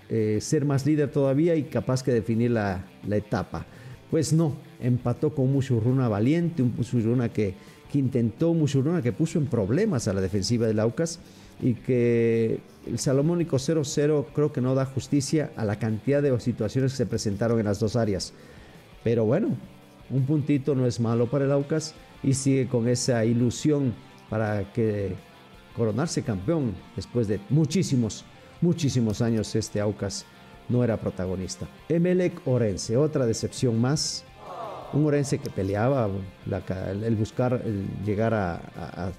eh, 0.09 0.39
ser 0.41 0.65
más 0.65 0.87
líder 0.87 1.11
todavía 1.11 1.57
y 1.57 1.65
capaz 1.65 2.05
que 2.05 2.13
definir 2.13 2.53
la, 2.53 2.85
etapa. 3.11 3.67
Pues 4.13 4.33
no, 4.33 4.55
empató 4.81 5.35
con 5.35 5.53
Mushurruna 5.53 6.09
valiente, 6.09 6.63
un 6.63 6.73
Mushurruna 6.77 7.31
que, 7.31 7.55
que 7.91 7.99
intentó, 7.99 8.55
Mushurruna 8.55 9.03
que 9.03 9.13
puso 9.13 9.39
en 9.39 9.47
problemas 9.47 10.07
a 10.07 10.13
la 10.13 10.21
defensiva 10.21 10.69
del 10.69 10.79
Aucas 10.79 11.19
y 11.61 11.75
que 11.75 12.61
el 12.87 12.99
Salomónico 13.01 13.57
0-0 13.57 14.27
creo 14.33 14.53
que 14.53 14.61
no 14.61 14.77
da 14.77 14.87
justicia 14.87 15.51
a 15.57 15.65
la 15.65 15.81
cantidad 15.81 16.23
de 16.23 16.39
situaciones 16.39 16.93
que 16.93 16.99
se 16.99 17.07
presentaron 17.07 17.59
en 17.59 17.67
las 17.67 17.81
dos 17.81 17.97
áreas. 17.97 18.33
Pero 19.03 19.25
bueno, 19.25 19.49
un 20.11 20.27
puntito 20.27 20.77
no 20.77 20.87
es 20.87 21.01
malo 21.01 21.29
para 21.29 21.45
el 21.45 21.53
Aucas 21.53 21.95
y 22.23 22.35
sigue 22.35 22.69
con 22.69 22.87
esa 22.89 23.25
ilusión 23.25 23.95
para 24.29 24.73
que 24.73 25.15
coronarse 25.77 26.23
campeón 26.23 26.75
después 26.97 27.29
de 27.29 27.41
muchísimos, 27.49 28.25
muchísimos 28.61 29.23
años 29.23 29.55
este 29.55 29.81
Aucas 29.81 30.27
no 30.69 30.85
era 30.85 30.97
protagonista. 30.97 31.67
Emelec 31.89 32.47
Orense, 32.47 32.97
otra 32.97 33.27
decepción 33.27 33.81
más. 33.81 34.25
Un 34.93 35.07
Orense 35.07 35.39
que 35.39 35.51
peleaba 35.51 36.09
el 37.05 37.17
buscar 37.17 37.63
llegar 38.05 38.35
a 38.35 39.13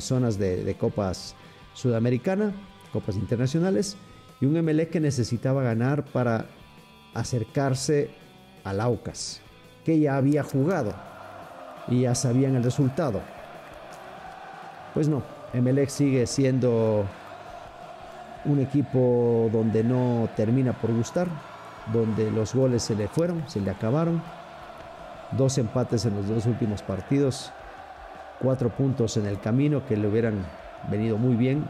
zonas 0.00 0.38
de, 0.38 0.74
copas 0.78 1.34
sudamericana, 1.74 2.52
copas 2.92 3.16
internacionales, 3.16 3.96
y 4.40 4.46
un 4.46 4.60
MLE 4.60 4.88
que 4.88 5.00
necesitaba 5.00 5.62
ganar 5.62 6.04
para 6.04 6.46
acercarse 7.14 8.10
al 8.64 8.80
Aucas, 8.80 9.40
que 9.84 9.98
ya 9.98 10.16
había 10.16 10.42
jugado 10.42 10.94
y 11.88 12.02
ya 12.02 12.14
sabían 12.14 12.56
el 12.56 12.64
resultado. 12.64 13.20
Pues 14.94 15.08
no, 15.08 15.22
Emelec 15.52 15.88
sigue 15.88 16.26
siendo 16.26 17.04
un 18.44 18.60
equipo 18.60 19.48
donde 19.52 19.84
no 19.84 20.28
termina 20.36 20.72
por 20.72 20.92
gustar, 20.92 21.28
donde 21.92 22.30
los 22.30 22.54
goles 22.54 22.82
se 22.82 22.94
le 22.94 23.08
fueron, 23.08 23.48
se 23.48 23.60
le 23.60 23.70
acabaron. 23.70 24.22
Dos 25.32 25.58
empates 25.58 26.04
en 26.04 26.16
los 26.16 26.28
dos 26.28 26.46
últimos 26.46 26.82
partidos 26.82 27.52
cuatro 28.42 28.70
puntos 28.70 29.16
en 29.16 29.26
el 29.26 29.38
camino 29.38 29.86
que 29.86 29.96
le 29.96 30.08
hubieran 30.08 30.44
venido 30.90 31.16
muy 31.16 31.36
bien. 31.36 31.64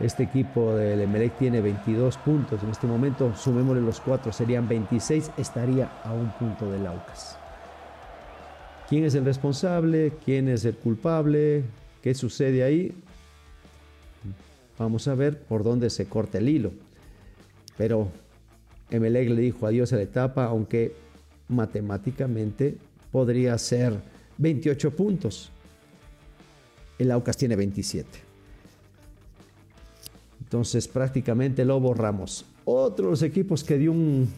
Este 0.00 0.24
equipo 0.24 0.74
del 0.74 1.02
Emelec 1.02 1.36
tiene 1.36 1.60
22 1.60 2.16
puntos 2.16 2.62
en 2.62 2.70
este 2.70 2.86
momento, 2.86 3.34
sumémosle 3.36 3.82
los 3.82 4.00
cuatro, 4.00 4.32
serían 4.32 4.66
26, 4.66 5.32
estaría 5.36 5.90
a 6.02 6.12
un 6.12 6.30
punto 6.30 6.70
del 6.70 6.86
Aucas. 6.86 7.38
¿Quién 8.88 9.04
es 9.04 9.14
el 9.14 9.24
responsable? 9.24 10.14
¿Quién 10.24 10.48
es 10.48 10.64
el 10.64 10.76
culpable? 10.76 11.64
¿Qué 12.02 12.14
sucede 12.14 12.64
ahí? 12.64 12.92
Vamos 14.78 15.06
a 15.08 15.14
ver 15.14 15.38
por 15.40 15.62
dónde 15.62 15.88
se 15.90 16.06
corta 16.06 16.38
el 16.38 16.48
hilo. 16.48 16.72
Pero 17.76 18.08
Emelec 18.90 19.30
le 19.30 19.40
dijo 19.40 19.66
adiós 19.66 19.92
a 19.92 19.96
la 19.96 20.02
etapa, 20.02 20.44
aunque 20.44 20.94
matemáticamente 21.48 22.76
podría 23.10 23.56
ser 23.58 23.94
28 24.38 24.90
puntos 24.96 25.52
el 27.02 27.10
Aucas 27.10 27.36
tiene 27.36 27.56
27. 27.56 28.08
Entonces 30.40 30.88
prácticamente 30.88 31.64
lo 31.64 31.80
borramos. 31.80 32.44
Otro 32.64 33.06
de 33.06 33.10
los 33.10 33.22
equipos 33.22 33.64
que 33.64 33.78
dio 33.78 33.92
un 33.92 34.28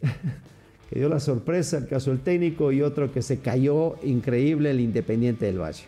que 0.90 0.98
dio 0.98 1.08
la 1.08 1.20
sorpresa, 1.20 1.78
el 1.78 1.86
caso 1.86 2.10
del 2.10 2.20
técnico, 2.20 2.72
y 2.72 2.80
otro 2.82 3.12
que 3.12 3.20
se 3.20 3.40
cayó 3.40 3.96
increíble, 4.02 4.70
el 4.70 4.80
Independiente 4.80 5.46
del 5.46 5.60
Valle. 5.60 5.84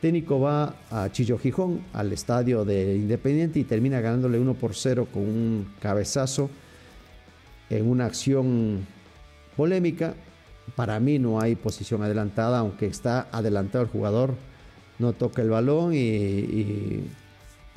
Técnico 0.00 0.40
va 0.40 0.74
a 0.90 1.10
Chillo 1.12 1.38
Gijón, 1.38 1.80
al 1.92 2.12
estadio 2.12 2.64
de 2.64 2.96
Independiente, 2.96 3.58
y 3.58 3.64
termina 3.64 4.00
ganándole 4.00 4.38
1 4.38 4.54
por 4.54 4.74
0 4.74 5.08
con 5.12 5.22
un 5.22 5.74
cabezazo 5.80 6.50
en 7.68 7.88
una 7.88 8.06
acción 8.06 8.86
polémica. 9.56 10.14
Para 10.74 11.00
mí 11.00 11.18
no 11.18 11.40
hay 11.40 11.54
posición 11.54 12.02
adelantada, 12.02 12.60
aunque 12.60 12.86
está 12.86 13.28
adelantado 13.32 13.84
el 13.84 13.90
jugador 13.90 14.34
no 15.00 15.14
toca 15.14 15.42
el 15.42 15.50
balón 15.50 15.92
y, 15.94 17.02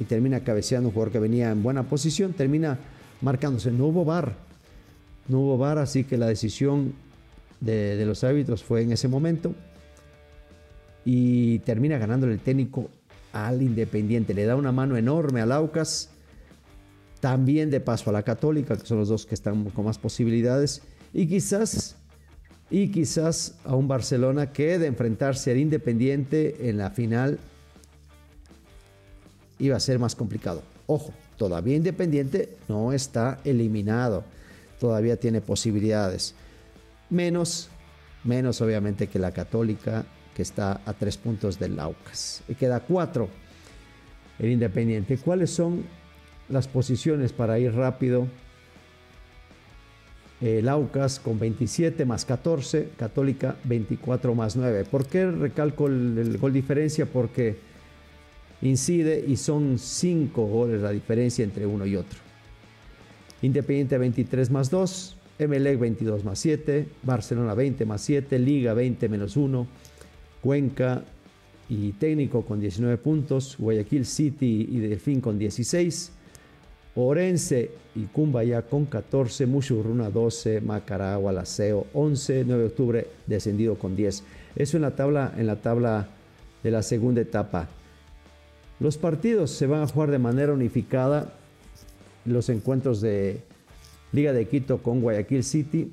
termina 0.08 0.42
cabeceando 0.42 0.90
un 0.90 0.94
jugador 0.94 1.14
que 1.14 1.20
venía 1.20 1.50
en 1.50 1.64
buena 1.64 1.84
posición, 1.84 2.34
termina 2.34 2.78
marcándose. 3.22 3.72
No 3.72 3.86
hubo 3.86 4.04
bar, 4.04 4.34
no 5.30 5.40
hubo 5.40 5.58
bar, 5.58 5.78
así 5.78 6.04
que 6.04 6.18
la 6.18 6.28
decisión 6.28 6.94
de, 7.62 8.04
los 8.06 8.26
árbitros 8.26 8.64
fue 8.64 8.82
en 8.82 8.92
ese 8.92 9.08
momento 9.08 9.56
y 11.06 11.60
termina 11.60 11.98
ganando 11.98 12.28
el 12.28 12.40
técnico 12.40 12.90
al 13.32 13.62
Independiente. 13.62 14.34
Le 14.34 14.46
da 14.46 14.56
una 14.56 14.72
mano 14.72 14.98
enorme 14.98 15.42
al 15.42 15.52
Aucas, 15.52 16.10
también 17.20 17.70
de 17.70 17.80
paso 17.80 18.10
a 18.10 18.14
la 18.14 18.24
Católica, 18.24 18.76
que 18.78 18.86
son 18.86 19.00
los 19.00 19.10
dos 19.10 19.26
que 19.26 19.36
están 19.36 19.64
con 19.72 19.86
más 19.86 19.98
posibilidades, 19.98 20.82
y 21.14 21.28
quizás 21.28 21.96
y 22.70 22.88
quizás 22.90 23.56
a 23.66 23.76
un 23.76 23.88
Barcelona 23.88 24.52
que 24.52 24.80
de 24.80 24.88
enfrentarse 24.88 25.52
al 25.52 25.58
Independiente 25.58 26.70
en 26.70 26.78
la 26.78 26.90
final 26.90 27.38
iba 29.60 29.78
a 29.78 29.80
ser 29.80 30.00
más 30.00 30.16
complicado. 30.16 30.64
Ojo, 30.88 31.14
todavía 31.38 31.76
Independiente 31.76 32.58
no 32.68 32.92
está 32.92 33.40
eliminado, 33.44 34.24
todavía 34.80 35.18
tiene 35.18 35.40
posibilidades. 35.40 36.34
Menos, 37.12 37.70
menos 38.24 38.60
obviamente 38.60 39.08
que 39.08 39.20
la 39.20 39.32
Católica, 39.32 40.06
que 40.36 40.42
está 40.42 40.82
a 40.86 40.94
tres 40.94 41.18
puntos 41.18 41.60
del 41.60 41.76
Laucas. 41.76 42.44
Y 42.48 42.56
queda 42.56 42.80
cuatro 42.80 43.30
el 44.40 44.52
Independiente. 44.52 45.18
¿Cuáles 45.18 45.52
son 45.52 45.84
las 46.50 46.68
posiciones 46.68 47.34
para 47.34 47.60
ir 47.60 47.74
rápido? 47.74 48.28
el 50.44 50.68
Aucas 50.68 51.22
con 51.22 51.40
27 51.40 52.06
más 52.06 52.26
14, 52.26 52.90
Católica 52.98 53.56
24 53.64 54.36
más 54.36 54.58
9. 54.58 54.86
¿Por 54.92 55.06
qué 55.06 55.26
recalco 55.32 55.88
el, 55.88 56.38
gol 56.38 56.52
diferencia? 56.52 57.06
Porque 57.06 57.56
incide 58.62 59.24
y 59.26 59.38
son 59.38 59.80
5 59.80 60.46
goles 60.46 60.82
la 60.82 60.92
diferencia 60.92 61.46
entre 61.46 61.66
uno 61.66 61.86
y 61.86 61.96
otro. 61.96 62.20
Independiente 63.42 63.98
23 63.98 64.52
más 64.52 64.70
2, 64.70 65.18
Emelec 65.40 65.80
22 65.80 66.26
más 66.26 66.40
7, 66.40 66.88
Barcelona 67.04 67.54
20 67.54 67.86
más 67.86 68.02
7, 68.02 68.38
Liga 68.38 68.74
20 68.74 69.08
menos 69.08 69.38
1, 69.38 69.68
Cuenca 70.44 71.04
y 71.70 71.94
Técnico 71.94 72.42
con 72.42 72.60
19 72.60 72.98
puntos, 72.98 73.56
Guayaquil 73.58 74.06
City 74.06 74.68
y 74.70 74.80
Delfín 74.80 75.22
con 75.22 75.40
16, 75.40 76.12
Orense 76.96 77.72
y 77.96 78.04
Cumbaya 78.08 78.62
con 78.64 78.86
14, 78.86 79.46
Mushurruna 79.46 80.10
12, 80.10 80.60
Macaragua, 80.60 81.32
Laceo 81.32 81.88
11, 81.94 82.44
9 82.46 82.62
de 82.62 82.68
octubre 82.68 83.08
descendido 83.26 83.76
con 83.76 83.96
10. 83.96 84.24
Eso 84.58 84.78
en 84.78 84.82
la 84.82 84.96
tabla, 84.96 85.34
en 85.38 85.48
la 85.48 85.56
tabla 85.56 86.10
de 86.62 86.72
la 86.72 86.84
segunda 86.84 87.22
etapa. 87.22 87.70
Los 88.82 88.98
partidos 88.98 89.50
se 89.52 89.66
van 89.66 89.82
a 89.82 89.88
jugar 89.88 90.12
de 90.12 90.20
manera 90.20 90.52
unificada. 90.52 91.34
Los 92.26 92.50
encuentros 92.50 93.00
de 93.00 93.40
Liga 94.12 94.34
de 94.34 94.48
Quito 94.48 94.80
con 94.84 95.00
Guayaquil 95.00 95.44
City, 95.46 95.92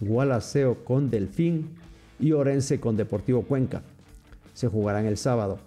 Gualaceo 0.00 0.84
con 0.84 1.10
Delfín 1.10 1.70
y 2.18 2.32
Orense 2.32 2.80
con 2.80 2.96
Deportivo 2.96 3.42
Cuenca. 3.42 3.82
Se 4.54 4.68
jugarán 4.68 5.06
el 5.06 5.16
sábado. 5.16 5.58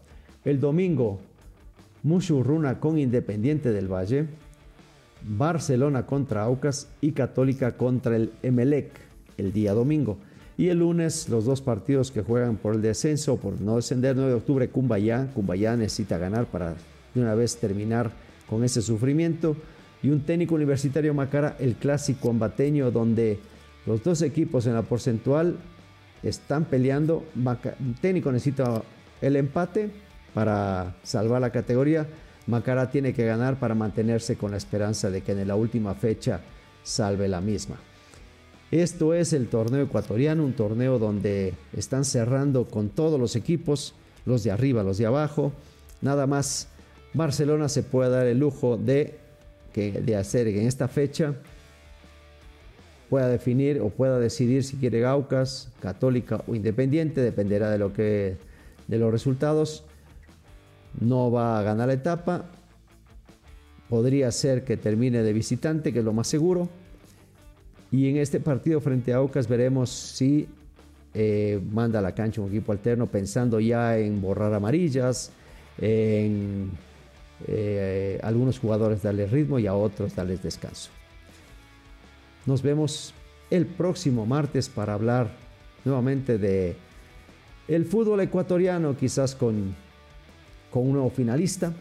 El 0.44 0.60
domingo, 0.60 1.20
Mushurruna 2.04 2.80
con 2.80 2.98
Independiente 2.98 3.72
del 3.72 3.92
Valle, 3.92 4.28
Barcelona 5.24 6.06
contra 6.06 6.44
Aucas 6.44 6.88
y 7.00 7.12
Católica 7.12 7.78
contra 7.78 8.16
el 8.16 8.32
Emelec 8.42 8.92
el 9.38 9.54
día 9.54 9.74
domingo. 9.74 10.18
Y 10.58 10.70
el 10.70 10.80
lunes 10.80 11.30
los 11.30 11.46
dos 11.46 11.62
partidos 11.62 12.12
que 12.12 12.22
juegan 12.22 12.58
por 12.58 12.76
el 12.76 12.82
descenso, 12.82 13.38
por 13.38 13.60
no 13.62 13.78
descender, 13.78 14.16
9 14.16 14.30
de 14.30 14.36
octubre, 14.36 14.70
Cumbayá. 14.70 15.28
Cumbayá 15.34 15.76
necesita 15.76 16.18
ganar 16.18 16.46
para 16.46 16.76
de 17.14 17.22
una 17.22 17.36
vez 17.36 17.58
terminar 17.58 18.12
con 18.50 18.64
ese 18.64 18.82
sufrimiento. 18.82 19.56
Y 20.04 20.10
un 20.10 20.22
técnico 20.22 20.56
universitario 20.56 21.14
Macara, 21.14 21.56
el 21.60 21.76
clásico 21.76 22.30
ambateño, 22.30 22.92
donde 22.92 23.40
los 23.86 24.04
dos 24.04 24.22
equipos 24.22 24.66
en 24.66 24.74
la 24.74 24.82
porcentual 24.82 25.58
están 26.24 26.66
peleando. 26.66 27.26
Técnico 28.02 28.32
necesita 28.32 28.82
el 29.22 29.36
empate 29.36 29.90
para 30.34 30.96
salvar 31.04 31.42
la 31.42 31.52
categoría 31.52 32.08
Macará 32.48 32.90
tiene 32.90 33.14
que 33.14 33.26
ganar 33.26 33.60
para 33.60 33.76
mantenerse 33.76 34.36
con 34.36 34.52
la 34.52 34.58
esperanza 34.58 35.10
de 35.10 35.22
que 35.22 35.34
en 35.34 35.48
la 35.48 35.56
última 35.56 35.94
fecha 35.94 36.42
salve 36.84 37.28
la 37.28 37.42
misma. 37.42 37.76
Esto 38.72 39.14
es 39.14 39.34
el 39.34 39.48
torneo 39.48 39.84
ecuatoriano, 39.84 40.44
un 40.44 40.54
torneo 40.54 40.98
donde 40.98 41.54
están 41.76 42.06
cerrando 42.06 42.66
con 42.66 42.90
todos 42.90 43.20
los 43.20 43.36
equipos, 43.36 43.94
los 44.26 44.44
de 44.44 44.52
arriba, 44.52 44.82
los 44.82 44.98
de 44.98 45.06
abajo. 45.06 45.52
Nada 46.02 46.26
más 46.26 46.70
Barcelona 47.14 47.70
se 47.70 47.84
puede 47.84 48.10
dar 48.10 48.26
el 48.28 48.40
lujo 48.40 48.78
de, 48.78 49.20
de 49.74 50.16
hacer 50.16 50.48
en 50.48 50.68
esta 50.68 50.88
fecha 50.88 51.36
pueda 53.12 53.28
definir 53.28 53.82
o 53.82 53.90
pueda 53.90 54.20
decidir 54.20 54.64
si 54.64 54.78
quiere 54.78 55.02
Gaucas, 55.02 55.70
Católica 55.82 56.42
o 56.48 56.56
Independiente, 56.56 57.20
dependerá 57.20 57.70
de 57.70 57.78
lo 57.78 57.92
que 57.92 58.38
de 58.88 58.98
los 58.98 59.12
resultados 59.12 59.84
no 60.98 61.30
va 61.30 61.60
a 61.60 61.62
ganar 61.62 61.90
la 61.90 61.96
etapa. 61.96 62.46
Podría 63.90 64.32
ser 64.32 64.64
que 64.64 64.78
termine 64.78 65.24
de 65.24 65.34
visitante, 65.34 65.92
que 65.92 66.00
es 66.00 66.06
lo 66.06 66.14
más 66.14 66.28
seguro. 66.28 66.70
Y 67.92 68.08
en 68.08 68.16
este 68.16 68.40
partido 68.40 68.80
frente 68.80 69.12
a 69.12 69.18
Aucas 69.18 69.50
veremos 69.50 69.90
si 69.90 70.48
eh, 71.14 71.60
manda 71.70 72.00
a 72.00 72.02
la 72.02 72.16
cancha 72.16 72.40
un 72.40 72.48
equipo 72.48 72.72
alterno 72.72 73.08
pensando 73.08 73.60
ya 73.60 73.98
en 73.98 74.22
borrar 74.22 74.54
amarillas, 74.54 75.34
en 75.82 76.72
eh, 77.46 78.22
algunos 78.24 78.58
jugadores 78.58 79.02
darles 79.02 79.32
ritmo 79.32 79.60
y 79.60 79.68
a 79.68 79.74
otros 79.74 80.16
darles 80.16 80.42
descanso. 80.42 80.92
Nos 82.46 82.62
vemos 82.62 83.14
el 83.50 83.66
próximo 83.66 84.26
martes 84.26 84.70
para 84.70 84.94
hablar 84.94 85.32
nuevamente 85.86 86.38
de 86.38 86.76
el 87.68 87.86
fútbol 87.86 88.22
ecuatoriano, 88.22 88.98
quizás 88.98 89.36
con 89.36 89.76
con 90.72 90.84
un 90.84 90.94
nuevo 90.94 91.10
finalista, 91.10 91.74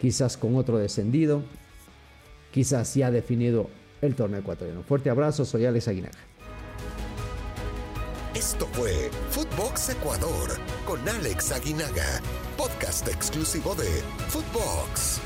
quizás 0.00 0.36
con 0.36 0.54
otro 0.56 0.78
descendido, 0.78 1.42
quizás 2.52 2.94
ya 2.94 3.10
definido 3.10 3.68
el 4.02 4.14
torneo 4.14 4.40
ecuatoriano. 4.40 4.82
Fuerte 4.82 5.10
abrazo, 5.10 5.44
soy 5.44 5.64
Alex 5.64 5.88
Aguinaga. 5.88 6.18
Esto 8.34 8.66
fue 8.72 9.10
Footbox 9.30 9.90
Ecuador 9.90 10.50
con 10.86 11.06
Alex 11.08 11.52
Aguinaga, 11.52 12.20
podcast 12.56 13.08
exclusivo 13.08 13.74
de 13.74 13.88
Footbox. 14.28 15.20